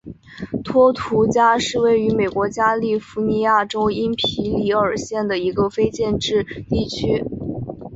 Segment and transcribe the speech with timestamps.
[0.63, 7.23] 托图加是位于美国加利福尼亚州因皮里尔县的一个非建制地区。